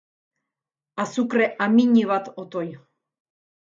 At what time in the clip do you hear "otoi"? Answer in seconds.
2.41-2.69